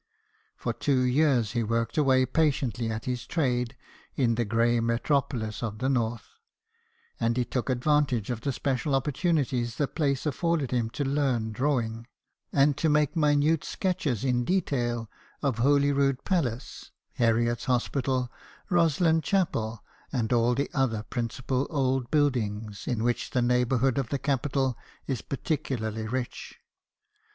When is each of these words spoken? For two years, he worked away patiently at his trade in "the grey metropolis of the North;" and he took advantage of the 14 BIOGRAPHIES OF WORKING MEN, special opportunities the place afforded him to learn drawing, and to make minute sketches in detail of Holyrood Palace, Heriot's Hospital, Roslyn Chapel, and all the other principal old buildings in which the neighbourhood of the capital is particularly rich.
For 0.55 0.73
two 0.73 1.01
years, 1.01 1.51
he 1.51 1.61
worked 1.61 1.95
away 1.95 2.25
patiently 2.25 2.89
at 2.89 3.05
his 3.05 3.27
trade 3.27 3.75
in 4.15 4.33
"the 4.33 4.45
grey 4.45 4.79
metropolis 4.79 5.61
of 5.61 5.77
the 5.77 5.89
North;" 5.89 6.27
and 7.19 7.37
he 7.37 7.45
took 7.45 7.69
advantage 7.69 8.31
of 8.31 8.41
the 8.41 8.51
14 8.51 8.61
BIOGRAPHIES 8.63 8.81
OF 8.87 8.91
WORKING 8.93 8.95
MEN, 8.95 8.95
special 8.95 8.95
opportunities 8.95 9.75
the 9.75 9.87
place 9.87 10.25
afforded 10.25 10.71
him 10.71 10.89
to 10.89 11.03
learn 11.05 11.51
drawing, 11.51 12.07
and 12.51 12.75
to 12.77 12.89
make 12.89 13.15
minute 13.15 13.63
sketches 13.63 14.23
in 14.23 14.43
detail 14.43 15.07
of 15.43 15.59
Holyrood 15.59 16.23
Palace, 16.23 16.89
Heriot's 17.13 17.65
Hospital, 17.65 18.31
Roslyn 18.71 19.21
Chapel, 19.21 19.83
and 20.11 20.33
all 20.33 20.55
the 20.55 20.71
other 20.73 21.03
principal 21.03 21.67
old 21.69 22.09
buildings 22.09 22.87
in 22.87 23.03
which 23.03 23.29
the 23.29 23.43
neighbourhood 23.43 23.99
of 23.99 24.09
the 24.09 24.17
capital 24.17 24.75
is 25.05 25.21
particularly 25.21 26.07
rich. 26.07 26.55